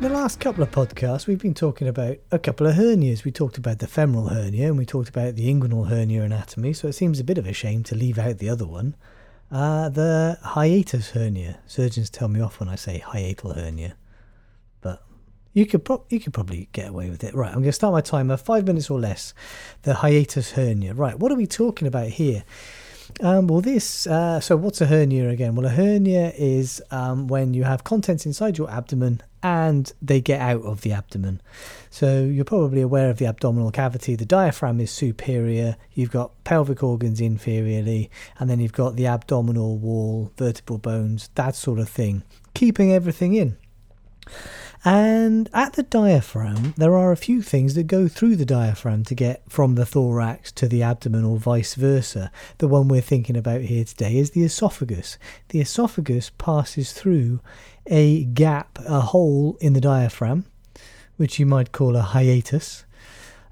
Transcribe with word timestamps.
last 0.00 0.40
couple 0.40 0.62
of 0.62 0.70
podcasts, 0.70 1.26
we've 1.26 1.38
been 1.38 1.54
talking 1.54 1.88
about 1.88 2.18
a 2.30 2.38
couple 2.38 2.66
of 2.66 2.74
hernias. 2.74 3.24
We 3.24 3.32
talked 3.32 3.56
about 3.56 3.78
the 3.78 3.86
femoral 3.86 4.28
hernia 4.28 4.66
and 4.66 4.76
we 4.76 4.84
talked 4.84 5.08
about 5.08 5.36
the 5.36 5.48
inguinal 5.48 5.88
hernia 5.88 6.22
anatomy, 6.22 6.74
so 6.74 6.88
it 6.88 6.92
seems 6.92 7.18
a 7.18 7.24
bit 7.24 7.38
of 7.38 7.46
a 7.46 7.52
shame 7.52 7.82
to 7.84 7.94
leave 7.94 8.18
out 8.18 8.38
the 8.38 8.50
other 8.50 8.66
one. 8.66 8.94
Uh, 9.50 9.88
the 9.88 10.38
hiatus 10.42 11.10
hernia. 11.10 11.60
Surgeons 11.66 12.10
tell 12.10 12.28
me 12.28 12.40
off 12.40 12.60
when 12.60 12.68
I 12.68 12.74
say 12.74 13.02
hiatal 13.06 13.54
hernia, 13.54 13.96
but 14.82 15.02
you 15.54 15.64
could 15.64 15.84
pro- 15.84 16.04
you 16.10 16.20
could 16.20 16.34
probably 16.34 16.68
get 16.72 16.88
away 16.88 17.08
with 17.08 17.24
it. 17.24 17.34
Right, 17.34 17.48
I'm 17.48 17.54
going 17.54 17.64
to 17.64 17.72
start 17.72 17.92
my 17.92 18.02
timer. 18.02 18.36
Five 18.36 18.66
minutes 18.66 18.90
or 18.90 19.00
less. 19.00 19.32
The 19.82 19.94
hiatus 19.94 20.52
hernia. 20.52 20.92
Right, 20.94 21.18
what 21.18 21.32
are 21.32 21.36
we 21.36 21.46
talking 21.46 21.88
about 21.88 22.08
here? 22.08 22.44
Um, 23.22 23.46
well, 23.46 23.60
this. 23.60 24.06
Uh, 24.06 24.40
so, 24.40 24.56
what's 24.56 24.80
a 24.80 24.86
hernia 24.86 25.30
again? 25.30 25.54
Well, 25.54 25.66
a 25.66 25.70
hernia 25.70 26.32
is 26.36 26.82
um, 26.90 27.28
when 27.28 27.54
you 27.54 27.64
have 27.64 27.84
contents 27.84 28.26
inside 28.26 28.58
your 28.58 28.70
abdomen 28.70 29.22
and 29.46 29.92
they 30.02 30.20
get 30.20 30.40
out 30.40 30.62
of 30.62 30.80
the 30.80 30.90
abdomen. 30.90 31.40
So, 31.88 32.24
you're 32.24 32.44
probably 32.44 32.80
aware 32.80 33.10
of 33.10 33.18
the 33.18 33.26
abdominal 33.26 33.70
cavity. 33.70 34.16
The 34.16 34.24
diaphragm 34.26 34.80
is 34.80 34.90
superior. 34.90 35.76
You've 35.92 36.10
got 36.10 36.32
pelvic 36.42 36.82
organs 36.82 37.20
inferiorly, 37.20 38.08
and 38.40 38.50
then 38.50 38.58
you've 38.58 38.72
got 38.72 38.96
the 38.96 39.06
abdominal 39.06 39.78
wall, 39.78 40.32
vertebral 40.36 40.78
bones, 40.80 41.30
that 41.36 41.54
sort 41.54 41.78
of 41.78 41.88
thing, 41.88 42.24
keeping 42.54 42.92
everything 42.92 43.34
in. 43.34 43.56
And 44.84 45.50
at 45.52 45.72
the 45.72 45.82
diaphragm, 45.82 46.74
there 46.76 46.96
are 46.96 47.10
a 47.10 47.16
few 47.16 47.42
things 47.42 47.74
that 47.74 47.88
go 47.88 48.06
through 48.06 48.36
the 48.36 48.44
diaphragm 48.44 49.02
to 49.04 49.16
get 49.16 49.42
from 49.48 49.74
the 49.74 49.84
thorax 49.84 50.52
to 50.52 50.68
the 50.68 50.82
abdomen 50.82 51.24
or 51.24 51.38
vice 51.38 51.74
versa. 51.74 52.30
The 52.58 52.68
one 52.68 52.86
we're 52.86 53.00
thinking 53.00 53.36
about 53.36 53.62
here 53.62 53.84
today 53.84 54.16
is 54.16 54.30
the 54.30 54.44
esophagus. 54.44 55.18
The 55.48 55.60
esophagus 55.60 56.30
passes 56.38 56.92
through 56.92 57.40
a 57.86 58.24
gap, 58.24 58.78
a 58.86 59.00
hole 59.00 59.58
in 59.60 59.72
the 59.72 59.80
diaphragm, 59.80 60.44
which 61.16 61.40
you 61.40 61.46
might 61.46 61.72
call 61.72 61.96
a 61.96 62.02
hiatus. 62.02 62.84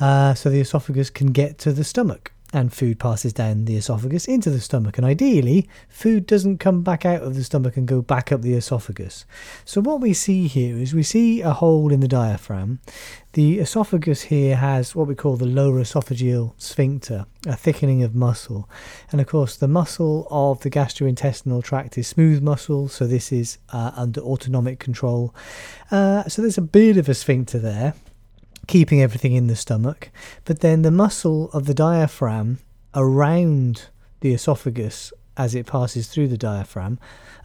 Uh, 0.00 0.34
so 0.34 0.50
the 0.50 0.60
esophagus 0.60 1.10
can 1.10 1.28
get 1.28 1.58
to 1.58 1.72
the 1.72 1.84
stomach 1.84 2.32
and 2.52 2.72
food 2.72 2.98
passes 2.98 3.32
down 3.32 3.64
the 3.64 3.76
esophagus 3.76 4.26
into 4.26 4.50
the 4.50 4.60
stomach. 4.60 4.98
And 4.98 5.06
ideally, 5.06 5.68
food 5.88 6.26
doesn't 6.26 6.58
come 6.58 6.82
back 6.82 7.04
out 7.04 7.22
of 7.22 7.34
the 7.34 7.44
stomach 7.44 7.76
and 7.76 7.86
go 7.86 8.02
back 8.02 8.32
up 8.32 8.42
the 8.42 8.54
esophagus. 8.54 9.24
So, 9.64 9.80
what 9.80 10.00
we 10.00 10.12
see 10.12 10.48
here 10.48 10.76
is 10.76 10.92
we 10.92 11.02
see 11.02 11.40
a 11.40 11.52
hole 11.52 11.92
in 11.92 12.00
the 12.00 12.08
diaphragm. 12.08 12.80
The 13.34 13.60
esophagus 13.60 14.22
here 14.22 14.56
has 14.56 14.96
what 14.96 15.06
we 15.06 15.14
call 15.14 15.36
the 15.36 15.46
lower 15.46 15.80
esophageal 15.80 16.54
sphincter, 16.58 17.26
a 17.46 17.56
thickening 17.56 18.02
of 18.02 18.14
muscle. 18.14 18.68
And 19.12 19.20
of 19.20 19.28
course, 19.28 19.56
the 19.56 19.68
muscle 19.68 20.26
of 20.30 20.60
the 20.60 20.70
gastrointestinal 20.70 21.62
tract 21.62 21.96
is 21.96 22.08
smooth 22.08 22.42
muscle, 22.42 22.88
so 22.88 23.06
this 23.06 23.30
is 23.30 23.58
uh, 23.72 23.92
under 23.94 24.20
autonomic 24.20 24.80
control. 24.80 25.34
Uh, 25.90 26.24
so, 26.28 26.42
there's 26.42 26.58
a 26.58 26.62
bit 26.62 26.96
of 26.96 27.08
a 27.08 27.14
sphincter 27.14 27.58
there 27.58 27.94
keeping 28.66 29.02
everything 29.02 29.32
in 29.32 29.46
the 29.46 29.56
stomach. 29.56 30.10
But 30.44 30.60
then 30.60 30.82
the 30.82 30.90
muscle 30.90 31.50
of 31.52 31.66
the 31.66 31.74
diaphragm 31.74 32.58
around 32.94 33.88
the 34.20 34.32
esophagus 34.32 35.12
as 35.36 35.54
it 35.54 35.66
passes 35.66 36.08
through 36.08 36.28
the 36.28 36.36
diaphragm, 36.36 36.98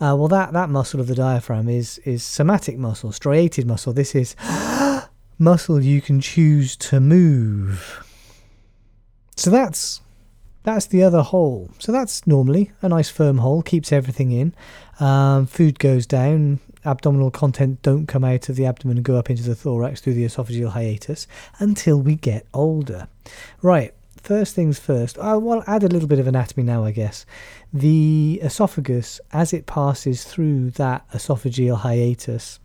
uh, 0.00 0.16
well, 0.18 0.28
that, 0.28 0.52
that 0.52 0.70
muscle 0.70 1.00
of 1.00 1.06
the 1.06 1.14
diaphragm 1.14 1.68
is, 1.68 1.98
is 1.98 2.22
somatic 2.22 2.78
muscle, 2.78 3.12
striated 3.12 3.66
muscle. 3.66 3.92
This 3.92 4.14
is 4.14 4.34
muscle 5.38 5.82
you 5.82 6.00
can 6.00 6.20
choose 6.20 6.76
to 6.76 7.00
move. 7.00 8.04
So 9.36 9.50
that's 9.50 10.00
that's 10.64 10.86
the 10.86 11.02
other 11.02 11.22
hole. 11.22 11.70
So 11.78 11.90
that's 11.90 12.26
normally 12.26 12.70
a 12.82 12.88
nice 12.88 13.10
firm 13.10 13.38
hole, 13.38 13.62
keeps 13.62 13.92
everything 13.92 14.30
in. 14.30 14.54
Um, 15.00 15.46
food 15.46 15.78
goes 15.78 16.06
down, 16.06 16.60
abdominal 16.84 17.30
content 17.30 17.82
don't 17.82 18.06
come 18.06 18.24
out 18.24 18.48
of 18.48 18.56
the 18.56 18.66
abdomen 18.66 18.98
and 18.98 19.04
go 19.04 19.16
up 19.16 19.30
into 19.30 19.42
the 19.42 19.54
thorax 19.54 20.00
through 20.00 20.14
the 20.14 20.24
esophageal 20.24 20.70
hiatus 20.70 21.26
until 21.58 22.00
we 22.00 22.16
get 22.16 22.46
older. 22.52 23.08
Right, 23.60 23.94
first 24.22 24.54
things 24.54 24.78
first, 24.78 25.18
I 25.18 25.36
will 25.36 25.62
add 25.66 25.82
a 25.82 25.88
little 25.88 26.08
bit 26.08 26.18
of 26.18 26.26
anatomy 26.26 26.62
now, 26.62 26.84
I 26.84 26.90
guess. 26.90 27.26
The 27.72 28.40
esophagus, 28.42 29.20
as 29.32 29.52
it 29.52 29.66
passes 29.66 30.24
through 30.24 30.70
that 30.72 31.08
esophageal 31.12 31.78
hiatus, 31.78 32.58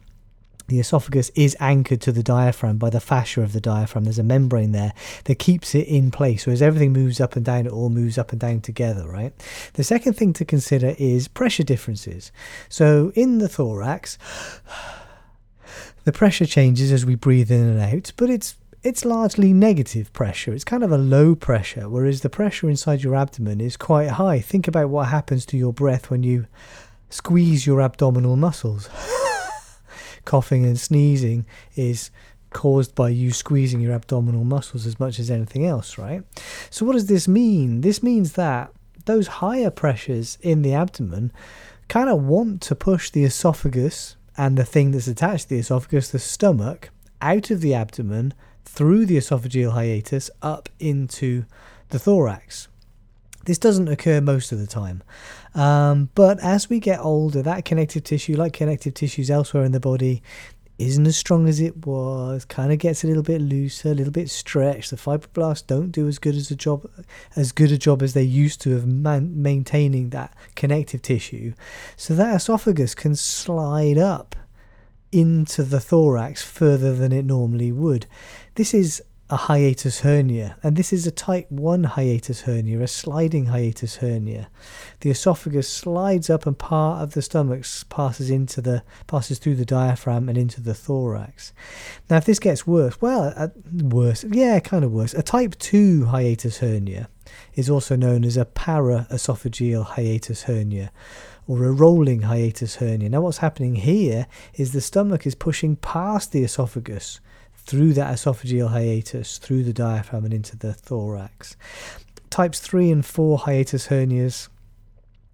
the 0.68 0.80
esophagus 0.80 1.32
is 1.36 1.56
anchored 1.60 2.02
to 2.02 2.12
the 2.12 2.24
diaphragm 2.24 2.78
by 2.78 2.90
the 2.90 3.00
fascia 3.00 3.42
of 3.42 3.54
the 3.54 3.62
diaphragm. 3.62 4.04
There's 4.04 4.20
a 4.20 4.24
membrane 4.24 4.72
there 4.72 4.94
that 5.26 5.40
keeps 5.40 5.74
it 5.74 5.88
in 5.88 6.12
place. 6.12 6.44
So 6.44 6.52
as 6.52 6.62
everything 6.62 6.94
moves 6.94 7.22
up 7.22 7.36
and 7.36 7.46
down, 7.46 7.66
it 7.66 7.72
all 7.72 7.90
moves 7.90 8.18
up 8.18 8.32
and 8.32 8.40
down 8.40 8.62
together, 8.62 9.08
right? 9.08 9.34
The 9.74 9.84
second 9.84 10.14
thing 10.14 10.34
to 10.34 10.46
consider 10.46 10.96
is 10.98 11.28
pressure 11.28 11.64
differences. 11.64 12.32
So 12.70 13.12
in 13.16 13.38
the 13.38 13.48
thorax, 13.48 14.18
the 16.04 16.12
pressure 16.12 16.46
changes 16.46 16.92
as 16.92 17.06
we 17.06 17.16
breathe 17.16 17.52
in 17.52 17.62
and 17.62 17.80
out, 17.80 18.12
but 18.18 18.30
it's 18.30 18.56
it's 18.84 19.04
largely 19.04 19.54
negative 19.54 20.14
pressure. 20.14 20.54
It's 20.54 20.64
kind 20.64 20.84
of 20.84 20.92
a 20.92 20.98
low 20.98 21.36
pressure, 21.36 21.90
whereas 21.90 22.22
the 22.22 22.30
pressure 22.30 22.70
inside 22.70 23.04
your 23.04 23.16
abdomen 23.16 23.60
is 23.60 23.76
quite 23.76 24.12
high. 24.12 24.40
Think 24.40 24.68
about 24.68 24.90
what 24.90 25.08
happens 25.08 25.46
to 25.48 25.58
your 25.58 25.74
breath 25.74 26.10
when 26.10 26.24
you 26.24 26.46
squeeze 27.10 27.66
your 27.66 27.82
abdominal 27.82 28.36
muscles. 28.36 28.90
coughing 30.28 30.66
and 30.66 30.80
sneezing 30.80 31.46
is 31.76 32.12
caused 32.52 32.94
by 32.94 33.10
you 33.10 33.32
squeezing 33.32 33.80
your 33.80 33.94
abdominal 33.94 34.44
muscles 34.44 34.86
as 34.86 35.00
much 35.00 35.20
as 35.20 35.32
anything 35.32 35.66
else, 35.66 35.98
right? 35.98 36.24
So, 36.70 36.86
what 36.86 36.94
does 36.94 37.08
this 37.08 37.28
mean? 37.28 37.82
This 37.82 38.04
means 38.04 38.34
that 38.34 38.72
those 39.06 39.28
higher 39.28 39.72
pressures 39.72 40.38
in 40.42 40.62
the 40.62 40.74
abdomen 40.74 41.32
kind 41.88 42.10
of 42.10 42.24
want 42.24 42.62
to 42.64 42.76
push 42.76 43.10
the 43.10 43.24
esophagus 43.24 44.18
and 44.38 44.58
the 44.58 44.66
thing 44.66 44.92
that's 44.92 45.08
attached 45.08 45.44
to 45.44 45.50
the 45.50 45.60
esophagus, 45.60 46.12
the 46.12 46.20
stomach, 46.20 46.90
out 47.22 47.50
of 47.50 47.62
the 47.62 47.74
abdomen 47.74 48.34
through 48.66 49.06
the 49.06 49.18
esophageal 49.18 49.72
hiatus 49.72 50.30
up 50.42 50.70
into 50.80 51.46
the 51.90 52.00
thorax. 52.00 52.68
This 53.48 53.58
doesn't 53.58 53.88
occur 53.88 54.20
most 54.20 54.52
of 54.52 54.60
the 54.60 54.68
time. 54.68 55.02
Um, 55.56 56.10
but 56.16 56.38
as 56.42 56.70
we 56.70 56.82
get 56.82 57.00
older, 57.00 57.42
that 57.42 57.64
connective 57.64 58.04
tissue, 58.04 58.36
like 58.36 58.52
connective 58.52 58.94
tissues 58.94 59.32
elsewhere 59.32 59.64
in 59.64 59.72
the 59.72 59.80
body, 59.80 60.22
isn't 60.78 61.08
as 61.08 61.16
strong 61.16 61.48
as 61.48 61.62
it 61.62 61.86
was, 61.86 62.44
kind 62.44 62.74
of 62.74 62.80
gets 62.80 63.06
a 63.06 63.08
little 63.08 63.24
bit 63.24 63.40
looser, 63.40 63.92
a 63.92 63.94
little 63.94 64.12
bit 64.12 64.30
stretched. 64.30 64.90
The 64.90 64.98
fibroblasts 64.98 65.66
don't 65.66 65.92
do 65.92 66.10
as 66.10 66.20
good 66.20 66.36
as 66.36 66.52
a 66.52 66.58
job 66.58 66.92
as 67.38 67.54
good 67.54 67.72
a 67.72 67.78
job 67.78 68.04
as 68.04 68.14
they 68.14 68.24
used 68.24 68.60
to 68.62 68.76
of 68.76 68.86
man- 68.86 69.42
maintaining 69.42 70.10
that 70.10 70.36
connective 70.56 71.02
tissue. 71.02 71.54
So 71.96 72.16
that 72.16 72.36
esophagus 72.36 72.96
can 72.96 73.16
slide 73.16 73.98
up 73.98 74.36
into 75.14 75.64
the 75.64 75.80
thorax 75.80 76.44
further 76.44 76.94
than 76.94 77.14
it 77.14 77.24
normally 77.24 77.72
would. 77.72 78.08
This 78.56 78.74
is 78.74 79.02
a 79.30 79.36
hiatus 79.36 80.00
hernia, 80.00 80.56
and 80.64 80.78
this 80.78 80.94
is 80.94 81.06
a 81.06 81.12
type 81.12 81.52
1 81.52 81.84
hiatus 81.84 82.42
hernia, 82.42 82.82
a 82.82 82.88
sliding 82.88 83.48
hiatus 83.48 83.98
hernia. 83.98 84.48
The 85.02 85.10
esophagus 85.10 85.68
slides 85.68 86.30
up 86.30 86.46
and 86.46 86.58
part 86.58 87.04
of 87.04 87.14
the 87.14 87.22
stomach 87.22 87.66
passes 87.90 88.30
into 88.30 88.62
the 88.62 88.84
passes 89.06 89.38
through 89.38 89.56
the 89.56 89.66
diaphragm 89.66 90.30
and 90.30 90.38
into 90.38 90.62
the 90.62 90.74
thorax. 90.74 91.52
Now 92.10 92.18
if 92.18 92.26
this 92.26 92.40
gets 92.40 92.66
worse, 92.66 93.02
well, 93.02 93.34
uh, 93.36 93.50
worse, 93.74 94.24
yeah, 94.24 94.60
kind 94.62 94.86
of 94.86 94.94
worse. 94.94 95.14
A 95.14 95.24
type 95.24 95.58
2 95.58 96.06
hiatus 96.06 96.60
hernia 96.60 97.10
is 97.54 97.70
also 97.70 97.98
known 97.98 98.24
as 98.24 98.38
a 98.38 98.46
paraesophageal 98.46 99.84
hiatus 99.84 100.44
hernia 100.44 100.94
or 101.48 101.66
a 101.66 101.72
rolling 101.74 102.22
hiatus 102.22 102.76
hernia. 102.76 103.10
Now 103.10 103.22
what's 103.22 103.40
happening 103.40 103.76
here 103.76 104.28
is 104.54 104.72
the 104.72 104.80
stomach 104.80 105.28
is 105.28 105.36
pushing 105.36 105.76
past 105.76 106.32
the 106.32 106.46
esophagus 106.46 107.20
through 107.68 107.94
that 107.94 108.14
esophageal 108.14 108.70
hiatus, 108.70 109.38
through 109.38 109.64
the 109.64 109.74
diaphragm 109.74 110.24
and 110.24 110.34
into 110.34 110.58
the 110.58 110.74
thorax. 110.74 111.58
Types 112.30 112.60
3 112.60 112.92
and 112.92 113.06
4 113.06 113.40
hiatus 113.40 113.88
hernias 113.88 114.48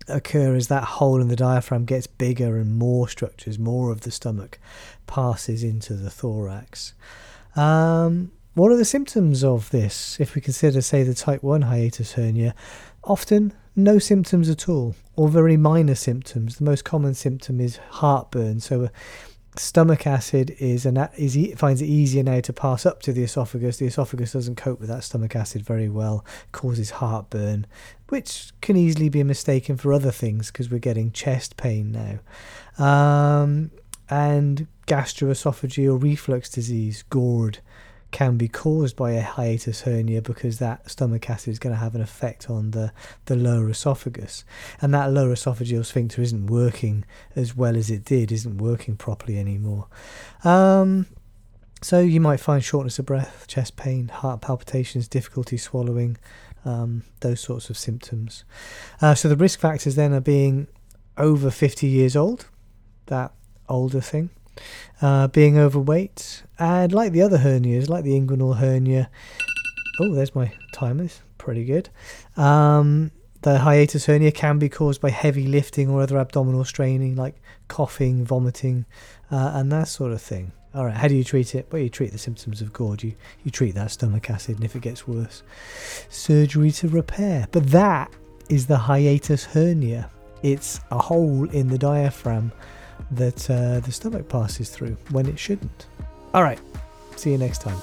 occur 0.07 0.55
as 0.55 0.67
that 0.67 0.83
hole 0.83 1.21
in 1.21 1.27
the 1.27 1.35
diaphragm 1.35 1.85
gets 1.85 2.07
bigger 2.07 2.57
and 2.57 2.75
more 2.77 3.07
structures, 3.07 3.57
more 3.57 3.91
of 3.91 4.01
the 4.01 4.11
stomach 4.11 4.59
passes 5.07 5.63
into 5.63 5.93
the 5.93 6.09
thorax. 6.09 6.93
Um, 7.55 8.31
what 8.55 8.71
are 8.71 8.77
the 8.77 8.85
symptoms 8.85 9.43
of 9.43 9.69
this? 9.69 10.19
If 10.19 10.35
we 10.35 10.41
consider, 10.41 10.81
say, 10.81 11.03
the 11.03 11.13
type 11.13 11.43
1 11.43 11.63
hiatus 11.63 12.13
hernia, 12.13 12.55
often 13.03 13.53
no 13.75 13.99
symptoms 13.99 14.49
at 14.49 14.67
all, 14.67 14.95
or 15.15 15.29
very 15.29 15.57
minor 15.57 15.95
symptoms. 15.95 16.57
The 16.57 16.63
most 16.63 16.83
common 16.83 17.13
symptom 17.13 17.59
is 17.59 17.77
heartburn. 17.77 18.59
So, 18.59 18.89
stomach 19.55 20.07
acid 20.07 20.55
is 20.59 20.85
an 20.85 20.97
is 21.17 21.37
finds 21.57 21.81
it 21.81 21.85
easier 21.85 22.23
now 22.23 22.39
to 22.39 22.53
pass 22.53 22.85
up 22.85 23.01
to 23.03 23.13
the 23.13 23.23
esophagus. 23.23 23.77
The 23.77 23.85
esophagus 23.85 24.33
doesn't 24.33 24.55
cope 24.55 24.79
with 24.79 24.89
that 24.89 25.03
stomach 25.03 25.35
acid 25.35 25.63
very 25.63 25.89
well, 25.89 26.25
causes 26.51 26.91
heartburn, 26.91 27.67
which 28.09 28.51
can 28.61 28.75
easily 28.75 29.09
be 29.09 29.23
mistaken 29.23 29.77
for 29.77 29.93
other 29.93 30.11
things 30.11 30.51
because 30.51 30.69
we're 30.69 30.79
getting 30.79 31.11
chest 31.11 31.57
pain 31.57 31.91
now, 31.91 32.83
um, 32.83 33.71
and 34.09 34.67
gastroesophageal 34.87 36.01
reflux 36.01 36.49
disease, 36.49 37.03
GORD 37.09 37.59
can 38.13 38.37
be 38.37 38.47
caused 38.47 38.95
by 38.95 39.11
a 39.11 39.21
hiatus 39.21 39.81
hernia 39.81 40.21
because 40.21 40.59
that 40.59 40.89
stomach 40.89 41.29
acid 41.29 41.51
is 41.51 41.59
going 41.59 41.73
to 41.75 41.79
have 41.79 41.95
an 41.95 42.01
effect 42.01 42.49
on 42.49 42.71
the, 42.71 42.93
the 43.25 43.35
lower 43.35 43.69
esophagus. 43.69 44.45
And 44.81 44.93
that 44.93 45.11
lower 45.11 45.33
esophageal 45.33 45.85
sphincter 45.85 46.21
isn't 46.21 46.45
working 46.47 47.03
as 47.35 47.57
well 47.57 47.75
as 47.75 47.89
it 47.89 48.05
did, 48.05 48.31
isn't 48.31 48.59
working 48.59 48.95
properly 48.95 49.37
anymore. 49.37 49.87
Um, 50.45 51.07
So 51.83 51.99
you 51.99 52.21
might 52.21 52.39
find 52.39 52.63
shortness 52.63 52.97
of 52.97 53.05
breath, 53.05 53.45
chest 53.47 53.75
pain, 53.75 54.07
heart 54.07 54.39
palpitations, 54.39 55.09
difficulty 55.09 55.57
swallowing, 55.57 56.15
um, 56.63 57.03
those 57.19 57.41
sorts 57.41 57.69
of 57.69 57.77
symptoms. 57.77 58.45
Uh, 59.01 59.15
so 59.15 59.27
the 59.27 59.35
risk 59.35 59.59
factors 59.59 59.95
then 59.95 60.13
are 60.13 60.21
being 60.21 60.67
over 61.17 61.51
50 61.51 61.85
years 61.85 62.15
old, 62.15 62.47
that 63.07 63.33
older 63.67 63.99
thing, 63.99 64.29
uh, 65.01 65.27
being 65.27 65.57
overweight, 65.57 66.43
and 66.59 66.91
like 66.93 67.11
the 67.11 67.21
other 67.21 67.37
hernias, 67.39 67.89
like 67.89 68.03
the 68.03 68.19
inguinal 68.19 68.57
hernia. 68.57 69.09
Oh, 69.99 70.13
there's 70.13 70.33
my 70.33 70.51
timers, 70.73 71.21
pretty 71.37 71.65
good. 71.65 71.89
Um, 72.35 73.11
the 73.41 73.59
hiatus 73.59 74.05
hernia 74.05 74.31
can 74.31 74.57
be 74.57 74.69
caused 74.69 75.01
by 75.01 75.09
heavy 75.09 75.45
lifting 75.47 75.89
or 75.89 76.01
other 76.01 76.17
abdominal 76.17 76.63
straining, 76.63 77.15
like 77.15 77.41
coughing, 77.67 78.25
vomiting, 78.25 78.85
uh, 79.29 79.51
and 79.55 79.71
that 79.71 79.87
sort 79.87 80.13
of 80.13 80.21
thing. 80.21 80.53
All 80.73 80.85
right, 80.85 80.95
how 80.95 81.07
do 81.07 81.15
you 81.15 81.23
treat 81.23 81.53
it? 81.53 81.67
Well, 81.71 81.81
you 81.81 81.89
treat 81.89 82.11
the 82.11 82.17
symptoms 82.17 82.61
of 82.61 82.73
GORD. 82.73 83.03
You, 83.03 83.13
you 83.43 83.51
treat 83.51 83.75
that 83.75 83.91
stomach 83.91 84.29
acid, 84.29 84.55
and 84.55 84.63
if 84.63 84.75
it 84.75 84.81
gets 84.81 85.07
worse, 85.07 85.43
surgery 86.09 86.71
to 86.71 86.87
repair. 86.87 87.47
But 87.51 87.67
that 87.67 88.11
is 88.49 88.65
the 88.65 88.77
hiatus 88.77 89.43
hernia. 89.45 90.09
It's 90.41 90.79
a 90.89 90.97
hole 90.97 91.47
in 91.51 91.67
the 91.67 91.77
diaphragm 91.77 92.51
that 93.15 93.49
uh, 93.49 93.79
the 93.79 93.91
stomach 93.91 94.27
passes 94.29 94.69
through 94.69 94.97
when 95.11 95.27
it 95.27 95.39
shouldn't. 95.39 95.87
All 96.33 96.43
right, 96.43 96.59
see 97.15 97.31
you 97.31 97.37
next 97.37 97.61
time. 97.61 97.77